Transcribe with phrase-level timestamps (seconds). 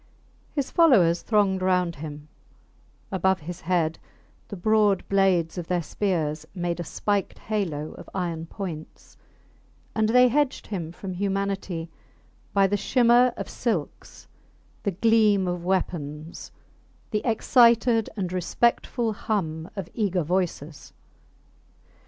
[0.55, 2.27] His followers thronged round him;
[3.11, 3.99] above his head
[4.47, 9.15] the broad blades of their spears made a spiked halo of iron points,
[9.93, 11.91] and they hedged him from humanity
[12.51, 14.27] by the shimmer of silks,
[14.81, 16.51] the gleam of weapons,
[17.11, 20.93] the excited and respectful hum of eager voices.